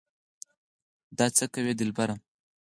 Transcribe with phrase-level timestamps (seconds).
[1.17, 2.15] دا څه کوې دلبره